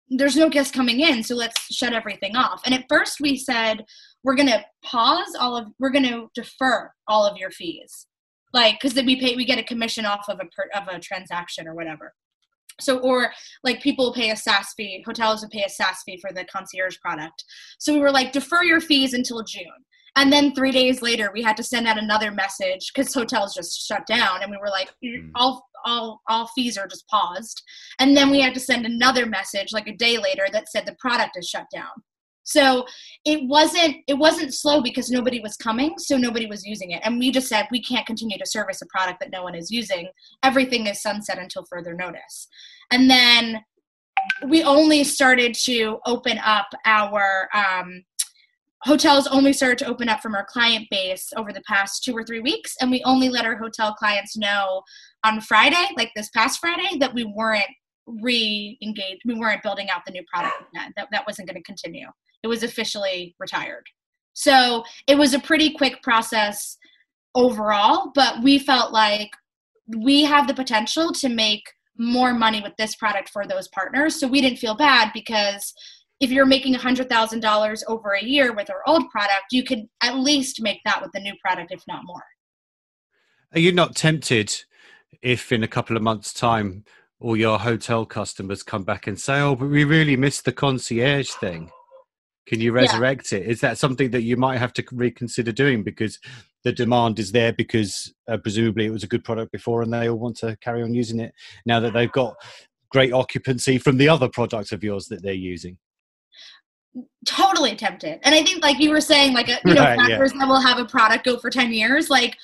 [0.08, 2.62] there's no guests coming in so let's shut everything off.
[2.64, 3.84] And at first we said
[4.26, 8.06] we're going to pause all of we're going to defer all of your fees
[8.52, 11.00] like because then we pay we get a commission off of a per, of a
[11.00, 12.12] transaction or whatever
[12.80, 13.32] so or
[13.64, 16.98] like people pay a SaaS fee, hotels would pay a SaaS fee for the concierge
[16.98, 17.44] product.
[17.78, 19.64] So we were like, defer your fees until June.
[20.16, 23.86] And then three days later, we had to send out another message because hotels just
[23.86, 25.30] shut down, and we were like, mm.
[25.34, 27.62] all all all fees are just paused.
[27.98, 30.96] And then we had to send another message like a day later that said the
[30.98, 31.90] product is shut down.
[32.46, 32.86] So
[33.24, 37.02] it wasn't it wasn't slow because nobody was coming, so nobody was using it.
[37.04, 39.70] And we just said we can't continue to service a product that no one is
[39.70, 40.08] using.
[40.44, 42.46] Everything is sunset until further notice.
[42.92, 43.64] And then
[44.48, 48.04] we only started to open up our um,
[48.84, 52.22] hotels only started to open up from our client base over the past two or
[52.22, 54.82] three weeks and we only let our hotel clients know
[55.24, 57.64] on friday like this past friday that we weren't
[58.06, 62.06] re-engaged we weren't building out the new product that, that wasn't going to continue
[62.42, 63.84] it was officially retired.
[64.32, 66.76] So it was a pretty quick process
[67.34, 69.30] overall, but we felt like
[69.96, 71.62] we have the potential to make
[71.98, 74.18] more money with this product for those partners.
[74.18, 75.72] So we didn't feel bad because
[76.20, 80.62] if you're making $100,000 over a year with our old product, you could at least
[80.62, 82.24] make that with the new product, if not more.
[83.52, 84.64] Are you not tempted
[85.22, 86.84] if in a couple of months' time
[87.20, 91.30] all your hotel customers come back and say, oh, but we really missed the concierge
[91.30, 91.70] thing?
[92.46, 93.38] Can you resurrect yeah.
[93.38, 93.46] it?
[93.46, 96.18] Is that something that you might have to reconsider doing because
[96.64, 100.08] the demand is there because uh, presumably it was a good product before and they
[100.08, 102.36] all want to carry on using it now that they've got
[102.90, 105.76] great occupancy from the other products of yours that they're using?
[107.26, 108.20] totally tempted.
[108.22, 110.18] And I think, like you were saying, like a, you know, Right, yeah.
[110.18, 112.36] that will have a product go for ten years, like.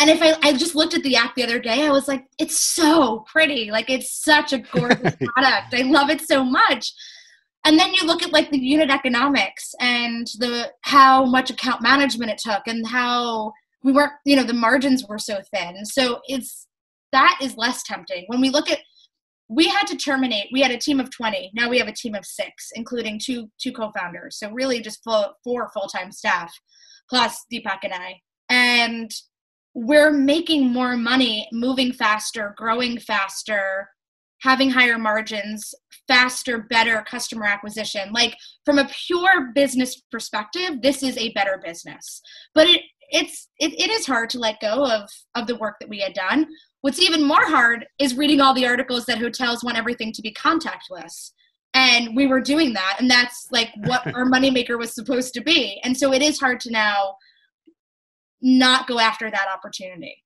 [0.00, 2.24] And if I, I just looked at the app the other day, I was like,
[2.38, 3.72] it's so pretty.
[3.72, 5.74] Like, it's such a gorgeous product.
[5.74, 6.92] I love it so much.
[7.64, 12.30] And then you look at like the unit economics and the how much account management
[12.30, 15.84] it took and how we weren't, you know, the margins were so thin.
[15.84, 16.66] So it's
[17.12, 18.24] that is less tempting.
[18.28, 18.80] When we look at
[19.50, 21.52] we had to terminate, we had a team of 20.
[21.54, 24.38] Now we have a team of six, including two two co-founders.
[24.38, 26.52] So really just full, four full-time staff,
[27.08, 28.20] plus Deepak and I.
[28.50, 29.10] And
[29.74, 33.88] we're making more money, moving faster, growing faster,
[34.40, 35.74] having higher margins,
[36.06, 38.12] faster, better customer acquisition.
[38.12, 42.22] Like from a pure business perspective, this is a better business.
[42.54, 45.88] But it it's it, it is hard to let go of of the work that
[45.88, 46.46] we had done.
[46.80, 50.32] What's even more hard is reading all the articles that hotels want everything to be
[50.32, 51.32] contactless.
[51.74, 55.80] And we were doing that, and that's like what our moneymaker was supposed to be.
[55.84, 57.16] And so it is hard to now
[58.40, 60.22] not go after that opportunity.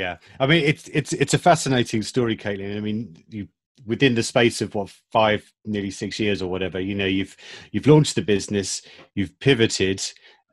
[0.00, 2.74] Yeah, I mean it's it's it's a fascinating story, Caitlin.
[2.74, 3.48] I mean, you
[3.84, 7.36] within the space of what five, nearly six years or whatever, you know, you've
[7.70, 8.80] you've launched the business,
[9.14, 10.02] you've pivoted,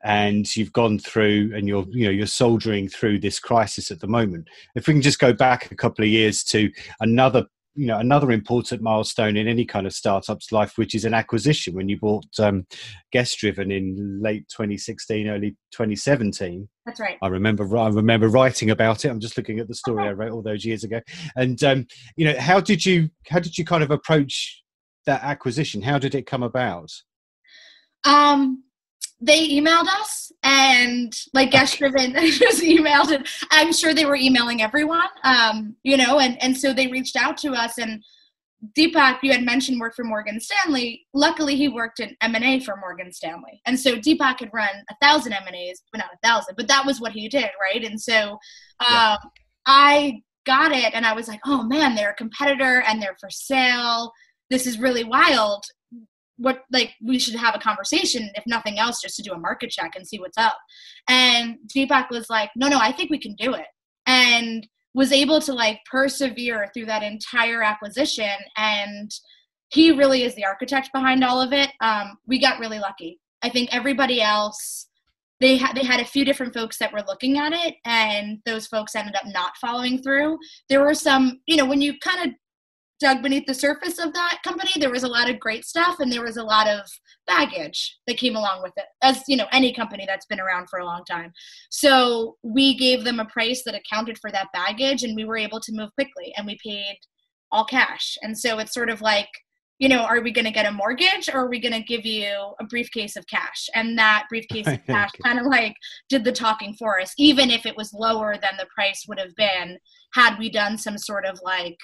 [0.04, 4.06] and you've gone through, and you're you know you're soldiering through this crisis at the
[4.06, 4.48] moment.
[4.74, 7.46] If we can just go back a couple of years to another
[7.78, 11.74] you know another important milestone in any kind of startup's life which is an acquisition
[11.74, 12.66] when you bought um,
[13.12, 17.18] guest driven in late 2016 early 2017 That's right.
[17.22, 19.08] I remember I remember writing about it.
[19.08, 21.00] I'm just looking at the story I wrote all those years ago.
[21.36, 21.86] And um,
[22.16, 24.62] you know, how did you how did you kind of approach
[25.06, 25.82] that acquisition?
[25.82, 26.90] How did it come about?
[28.04, 28.64] Um,
[29.20, 34.62] they emailed us and like guest driven just emailed and I'm sure they were emailing
[34.62, 35.08] everyone.
[35.24, 38.02] Um, you know, and and so they reached out to us and
[38.76, 41.06] Deepak, you had mentioned worked for Morgan Stanley.
[41.14, 44.68] Luckily, he worked in M and A for Morgan Stanley, and so Deepak had run
[44.90, 47.50] a thousand M and A's, but not a thousand, but that was what he did,
[47.60, 47.84] right?
[47.84, 48.32] And so,
[48.80, 49.16] um, Yeah.
[49.66, 53.30] I got it, and I was like, oh man, they're a competitor, and they're for
[53.30, 54.12] sale.
[54.50, 55.64] This is really wild.
[56.38, 59.70] What like we should have a conversation, if nothing else, just to do a market
[59.70, 60.56] check and see what's up.
[61.08, 63.66] And Deepak was like, no, no, I think we can do it,
[64.06, 69.10] and was able to like persevere through that entire acquisition and
[69.70, 71.70] he really is the architect behind all of it.
[71.80, 73.20] Um, we got really lucky.
[73.42, 74.86] I think everybody else
[75.40, 78.96] they they had a few different folks that were looking at it and those folks
[78.96, 80.38] ended up not following through.
[80.68, 82.34] There were some you know when you kind of
[83.00, 86.12] dug beneath the surface of that company there was a lot of great stuff and
[86.12, 86.80] there was a lot of
[87.28, 90.80] baggage that came along with it as you know any company that's been around for
[90.80, 91.32] a long time.
[91.70, 95.60] So we gave them a price that accounted for that baggage and we were able
[95.60, 96.96] to move quickly and we paid
[97.52, 98.16] all cash.
[98.22, 99.28] And so it's sort of like
[99.78, 102.04] you know are we going to get a mortgage or are we going to give
[102.04, 103.68] you a briefcase of cash?
[103.74, 105.74] And that briefcase of cash kind of like
[106.08, 109.36] did the talking for us even if it was lower than the price would have
[109.36, 109.78] been
[110.14, 111.76] had we done some sort of like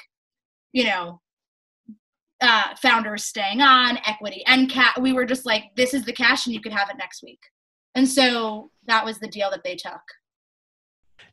[0.75, 1.23] you know
[2.43, 5.01] uh, founders staying on, equity and cat.
[5.01, 7.41] We were just like, this is the cash, and you could have it next week.
[7.95, 10.03] And so that was the deal that they took.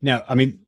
[0.01, 0.59] Now, I mean,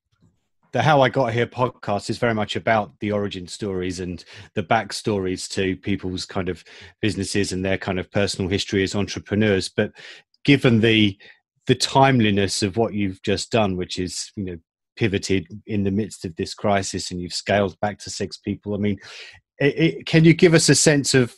[0.73, 4.23] the How I Got Here podcast is very much about the origin stories and
[4.55, 6.63] the backstories to people's kind of
[6.99, 9.69] businesses and their kind of personal history as entrepreneurs.
[9.69, 9.93] But
[10.43, 11.17] given the
[11.67, 14.57] the timeliness of what you've just done, which is you know
[14.95, 18.77] pivoted in the midst of this crisis and you've scaled back to six people, I
[18.77, 18.99] mean,
[19.59, 21.33] it, it, can you give us a sense of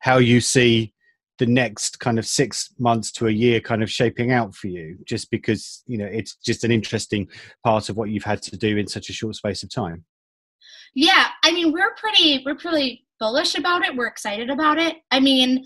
[0.00, 0.92] how you see
[1.38, 4.98] the next kind of six months to a year kind of shaping out for you?
[5.04, 7.28] Just because you know it's just an interesting
[7.64, 10.04] part of what you've had to do in such a short space of time.
[10.94, 13.96] Yeah i mean we're pretty we're pretty bullish about it.
[13.96, 14.96] We're excited about it.
[15.10, 15.64] I mean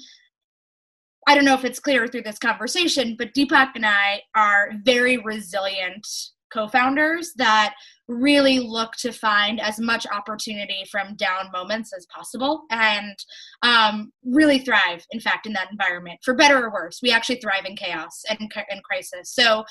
[1.26, 5.16] i don't know if it's clear through this conversation but deepak and i are very
[5.18, 6.06] resilient
[6.54, 7.74] co-founders that
[8.06, 13.16] really look to find as much opportunity from down moments as possible and
[13.62, 17.00] um, really thrive in fact in that environment for better or worse.
[17.02, 18.38] We actually thrive in chaos and,
[18.70, 19.32] and crisis.
[19.32, 19.64] So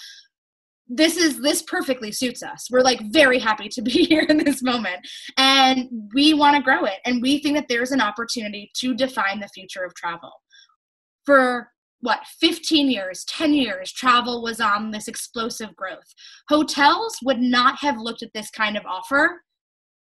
[0.88, 2.68] this is this perfectly suits us.
[2.70, 5.00] We're like very happy to be here in this moment
[5.38, 9.40] and we want to grow it and we think that there's an opportunity to define
[9.40, 10.32] the future of travel.
[11.26, 11.70] For
[12.04, 16.14] what 15 years 10 years travel was on this explosive growth.
[16.50, 19.42] Hotels would not have looked at this kind of offer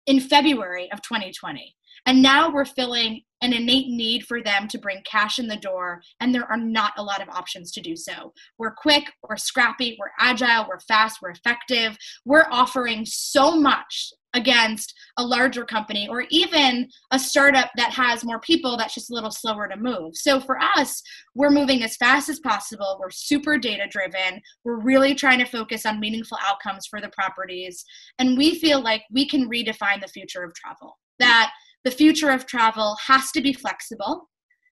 [0.06, 1.74] in february of 2020
[2.06, 6.00] And now we're filling an innate need for them to bring cash in the door,
[6.20, 8.32] and there are not a lot of options to do so.
[8.58, 11.98] We're quick, we're scrappy, we're agile, we're fast, we're effective.
[12.24, 18.40] We're offering so much against a larger company or even a startup that has more
[18.40, 20.14] people that's just a little slower to move.
[20.14, 21.02] So for us,
[21.34, 22.98] we're moving as fast as possible.
[23.00, 24.40] We're super data driven.
[24.64, 27.84] We're really trying to focus on meaningful outcomes for the properties.
[28.18, 30.98] And we feel like we can redefine the future of travel.
[31.18, 31.50] That
[31.86, 34.28] the future of travel has to be flexible,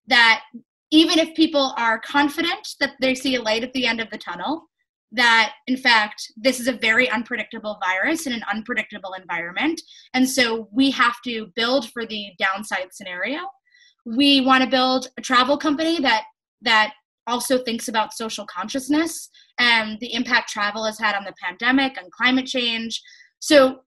[0.09, 0.43] that
[0.91, 4.19] even if people are confident that they see a light at the end of the
[4.19, 4.65] tunnel,
[5.13, 9.81] that in fact this is a very unpredictable virus in an unpredictable environment.
[10.13, 13.43] And so we have to build for the downside scenario.
[14.05, 16.25] We want to build a travel company that
[16.63, 16.95] that
[17.29, 22.11] also thinks about social consciousness and the impact travel has had on the pandemic and
[22.11, 23.01] climate change.
[23.39, 23.83] So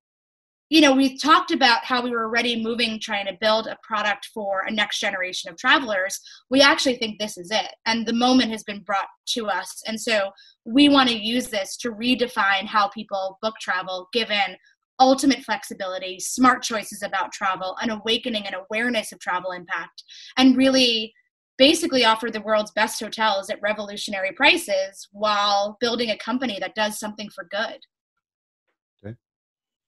[0.70, 4.30] you know, we talked about how we were already moving, trying to build a product
[4.34, 6.20] for a next generation of travelers.
[6.50, 7.74] We actually think this is it.
[7.86, 9.82] And the moment has been brought to us.
[9.88, 10.32] And so
[10.66, 14.58] we want to use this to redefine how people book travel, given
[15.00, 20.04] ultimate flexibility, smart choices about travel, an awakening and awareness of travel impact,
[20.38, 21.14] and really
[21.58, 27.00] basically offer the world's best hotels at revolutionary prices while building a company that does
[27.00, 27.80] something for good.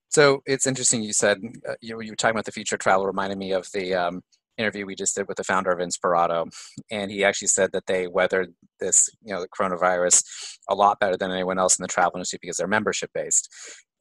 [0.10, 3.06] So it's interesting you said uh, you, you were talking about the future of travel
[3.06, 4.22] reminded me of the um,
[4.58, 6.46] interview we just did with the founder of Inspirato,
[6.92, 10.24] and he actually said that they weathered this, you know, the coronavirus
[10.70, 13.50] a lot better than anyone else in the travel industry because they're membership based.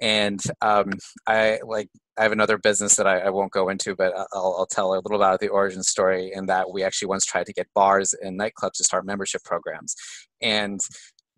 [0.00, 0.90] And um,
[1.26, 4.66] I like I have another business that I, I won't go into, but I'll, I'll,
[4.66, 6.32] tell a little about the origin story.
[6.32, 9.94] In that we actually once tried to get bars and nightclubs to start membership programs,
[10.40, 10.80] and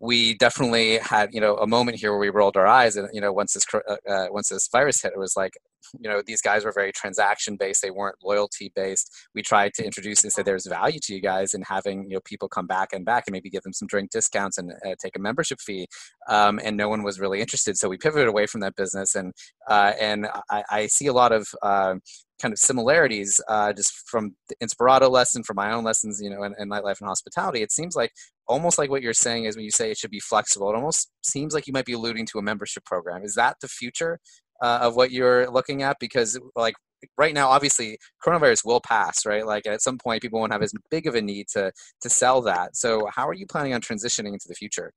[0.01, 3.21] we definitely had you know a moment here where we rolled our eyes and you
[3.21, 5.53] know once this uh, uh, once this virus hit it was like
[5.99, 9.83] you know these guys were very transaction based they weren't loyalty based we tried to
[9.85, 12.89] introduce and say there's value to you guys in having you know people come back
[12.93, 15.87] and back and maybe give them some drink discounts and uh, take a membership fee
[16.29, 19.33] um, and no one was really interested so we pivoted away from that business and
[19.69, 21.95] uh, and I, I, see a lot of uh,
[22.41, 26.43] kind of similarities uh, just from the Inspirato lesson, from my own lessons, you know,
[26.43, 27.61] in, in nightlife and hospitality.
[27.61, 28.11] It seems like
[28.47, 31.09] almost like what you're saying is when you say it should be flexible, it almost
[31.23, 33.23] seems like you might be alluding to a membership program.
[33.23, 34.19] Is that the future
[34.61, 35.97] uh, of what you're looking at?
[35.99, 36.75] Because like
[37.17, 39.45] right now, obviously, coronavirus will pass, right?
[39.45, 42.41] Like at some point, people won't have as big of a need to to sell
[42.43, 42.75] that.
[42.75, 44.93] So, how are you planning on transitioning into the future?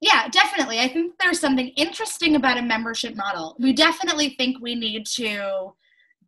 [0.00, 0.80] Yeah, definitely.
[0.80, 3.56] I think there's something interesting about a membership model.
[3.60, 5.74] We definitely think we need to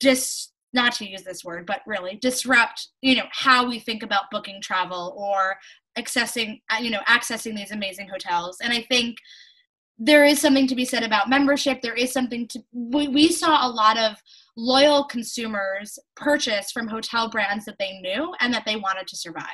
[0.01, 4.31] just not to use this word, but really disrupt, you know, how we think about
[4.31, 5.57] booking travel or
[5.99, 8.59] accessing, uh, you know, accessing these amazing hotels.
[8.62, 9.16] And I think
[9.99, 11.80] there is something to be said about membership.
[11.80, 14.16] There is something to, we, we saw a lot of
[14.57, 19.44] loyal consumers purchase from hotel brands that they knew and that they wanted to survive.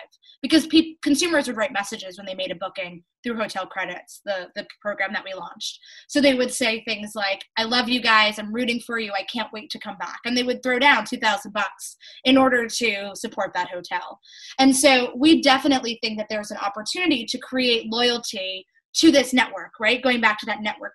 [0.43, 4.49] Because pe- consumers would write messages when they made a booking through hotel credits the,
[4.57, 5.79] the program that we launched.
[6.09, 8.39] So they would say things like i love you guys.
[8.39, 9.13] I'm rooting for you.
[9.13, 10.21] I can't wait to come back.
[10.25, 14.19] And they would throw down 2000 bucks in order to support that hotel.
[14.59, 19.73] And so we definitely think that there's an opportunity to create loyalty to this network
[19.81, 20.95] right going back to that network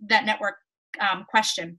[0.00, 0.56] that network
[1.00, 1.78] um, question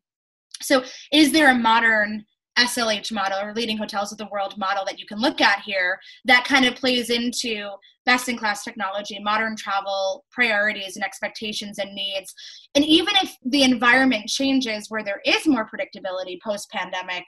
[0.61, 2.25] so, is there a modern
[2.57, 5.99] SLH model or leading hotels of the world model that you can look at here
[6.25, 7.69] that kind of plays into
[8.05, 12.33] best in class technology, modern travel priorities and expectations and needs.
[12.73, 17.25] And even if the environment changes where there is more predictability post pandemic,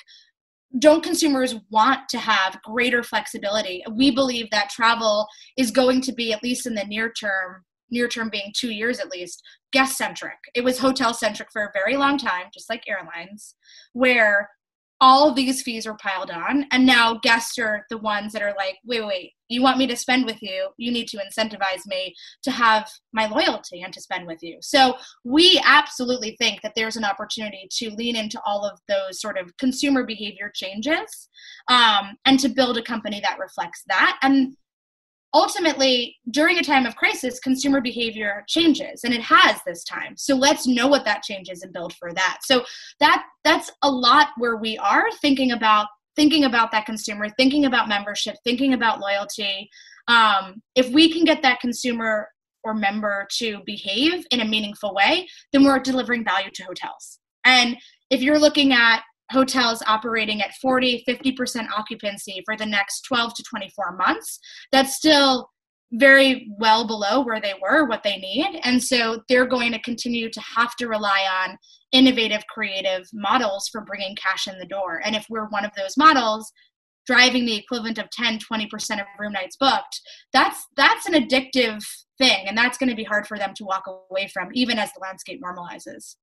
[0.80, 3.84] don't consumers want to have greater flexibility?
[3.91, 8.08] We believe that travel is going to be, at least in the near term, near
[8.08, 10.38] term being two years at least, guest centric.
[10.56, 13.56] It was hotel centric for a very long time, just like airlines,
[13.94, 14.50] where
[15.02, 16.66] all these fees were piled on.
[16.72, 19.96] And now guests are the ones that are like, wait, wait, you want me to
[19.96, 20.70] spend with you?
[20.78, 22.14] You need to incentivize me
[22.44, 24.58] to have my loyalty and to spend with you.
[24.62, 29.38] So we absolutely think that there's an opportunity to lean into all of those sort
[29.38, 31.30] of consumer behavior changes
[31.70, 34.20] um, and to build a company that reflects that.
[34.22, 34.58] And
[35.34, 40.15] ultimately during a time of crisis consumer behavior changes and it has this time.
[40.17, 42.39] So let's know what that changes and build for that.
[42.43, 42.65] So
[42.99, 47.88] that that's a lot where we are thinking about thinking about that consumer thinking about
[47.88, 49.69] membership thinking about loyalty.
[50.07, 52.27] Um, if we can get that consumer
[52.63, 57.19] or member to behave in a meaningful way then we're delivering value to hotels.
[57.45, 57.77] And
[58.09, 63.43] if you're looking at hotels operating at 40, 50% occupancy for the next 12 to
[63.43, 64.39] 24 months,
[64.71, 65.49] that's still
[65.93, 68.59] very well below where they were, what they need.
[68.63, 71.57] And so they're going to continue to have to rely on
[71.91, 75.01] innovative, creative models for bringing cash in the door.
[75.03, 76.51] And if we're one of those models,
[77.07, 79.99] driving the equivalent of 10 20% of room nights booked
[80.32, 81.84] that's that's an addictive
[82.19, 84.93] thing and that's going to be hard for them to walk away from even as
[84.93, 86.17] the landscape normalizes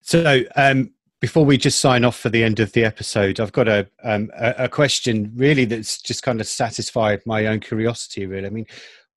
[0.00, 3.68] so um, before we just sign off for the end of the episode i've got
[3.68, 8.46] a, um, a, a question really that's just kind of satisfied my own curiosity really
[8.46, 8.66] i mean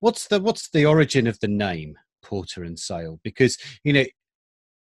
[0.00, 4.04] what's the what's the origin of the name porter and sail because you know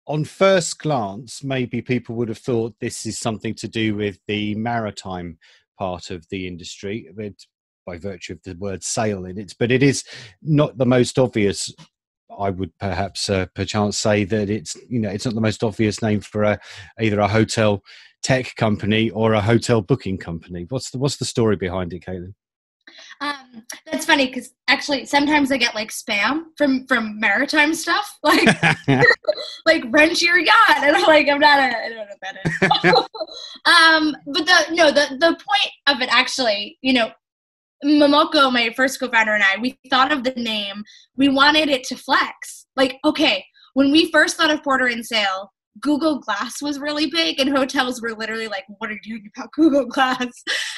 [0.10, 4.56] on first glance, maybe people would have thought this is something to do with the
[4.56, 5.38] maritime
[5.78, 7.08] part of the industry,
[7.86, 9.54] by virtue of the word sail in it.
[9.60, 10.04] But it is
[10.42, 11.72] not the most obvious.
[12.38, 16.02] I would perhaps, uh, perchance, say that it's you know it's not the most obvious
[16.02, 16.60] name for a
[17.00, 17.84] either a hotel
[18.22, 20.66] tech company or a hotel booking company.
[20.70, 22.34] What's the what's the story behind it, Caitlin?
[23.22, 28.48] Um, that's funny because actually sometimes I get like spam from from maritime stuff, like
[29.66, 32.38] like rent your yacht, and I'm like I'm not a I don't know what that
[32.46, 32.94] is.
[33.66, 37.12] um, but the no the the point of it actually, you know,
[37.86, 40.84] Momoko, my first co-founder, and I, we thought of the name.
[41.16, 42.66] We wanted it to flex.
[42.76, 45.52] Like, okay, when we first thought of Porter and Sail,
[45.82, 49.52] Google Glass was really big, and hotels were literally like, What are you doing about
[49.54, 50.28] Google Glass?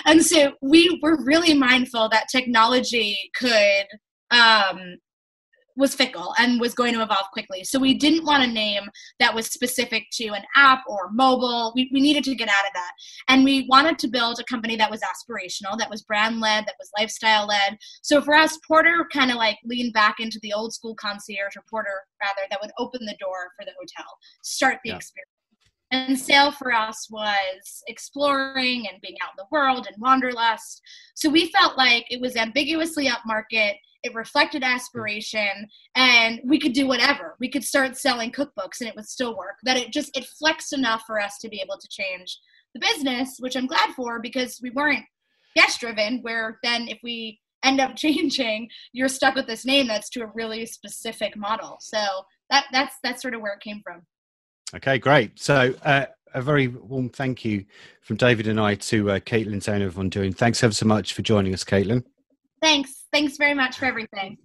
[0.06, 3.86] And so we were really mindful that technology could
[4.32, 4.97] um,
[5.78, 7.63] was fickle and was going to evolve quickly.
[7.63, 8.84] So we didn't want a name
[9.19, 11.72] that was specific to an app or mobile.
[11.76, 12.91] We, we needed to get out of that.
[13.30, 16.76] And we wanted to build a company that was aspirational, that was brand led, that
[16.80, 17.78] was lifestyle led.
[18.01, 21.63] So for us, Porter kind of like leaned back into the old school concierge or
[21.69, 24.05] Porter rather that would open the door for the hotel,
[24.43, 24.97] start the yeah.
[24.97, 25.28] experience.
[25.93, 30.82] And Sail for us was exploring and being out in the world and wanderlust.
[31.15, 33.74] So we felt like it was ambiguously upmarket
[34.04, 37.36] it reflected aspiration and we could do whatever.
[37.39, 39.58] We could start selling cookbooks and it would still work.
[39.64, 42.39] That it just it flexed enough for us to be able to change
[42.74, 45.04] the business which i'm glad for because we weren't
[45.58, 50.10] guest driven where then if we end up changing you're stuck with this name that's
[50.10, 51.78] to a really specific model.
[51.80, 52.04] So
[52.49, 54.02] that that's that's sort of where it came from.
[54.76, 55.39] Okay great.
[55.39, 57.66] So uh, a very warm thank you
[58.02, 60.34] from David and I to uh, Caitlin Zaino on doing.
[60.34, 62.04] Thanks ever so much for joining us, Caitlin.
[62.62, 63.05] Thanks.
[63.12, 64.38] Thanks very much for everything.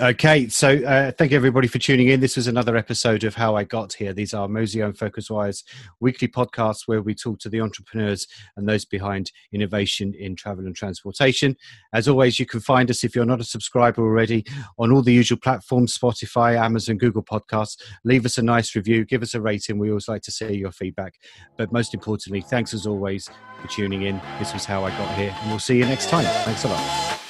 [0.00, 2.18] Okay, so uh, thank you everybody for tuning in.
[2.18, 4.14] This was another episode of How I Got Here.
[4.14, 5.62] These are Mozio and PhocusWire
[6.00, 8.26] weekly podcasts where we talk to the entrepreneurs
[8.56, 11.54] and those behind innovation in travel and transportation.
[11.92, 14.46] As always, you can find us if you're not a subscriber already
[14.78, 17.76] on all the usual platforms Spotify, Amazon, Google Podcasts.
[18.02, 19.78] Leave us a nice review, give us a rating.
[19.78, 21.16] We always like to see your feedback.
[21.58, 23.28] But most importantly, thanks as always
[23.60, 24.22] for tuning in.
[24.38, 26.24] This was How I Got Here, and we'll see you next time.
[26.24, 27.21] Thanks a lot.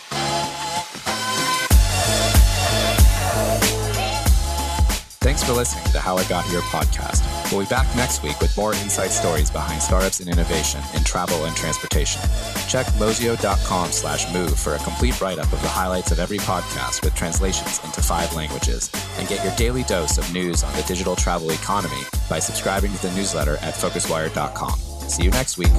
[5.43, 7.51] Thanks for listening to How I Got Here podcast.
[7.51, 11.47] We'll be back next week with more insight stories behind startups and innovation in travel
[11.47, 12.22] and transportation.
[12.68, 17.16] Check mozio.com slash move for a complete write-up of the highlights of every podcast with
[17.16, 18.88] translations into five languages.
[19.18, 23.03] And get your daily dose of news on the digital travel economy by subscribing to
[23.03, 24.78] the newsletter at phocuswire.com.
[25.09, 25.72] See you next week.